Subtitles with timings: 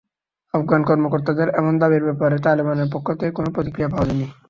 [0.53, 4.27] আফগান কর্মকর্তাদের এমন দাবির ব্যাপারে তালেবানের পক্ষ থেকে কোনো প্রতিক্রিয়া পাওয়া যায়নি।